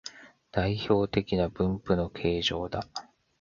[0.51, 2.87] 代表的な分布の形状だ